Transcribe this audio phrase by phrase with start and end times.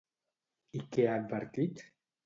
[0.79, 1.89] I què ha advertit?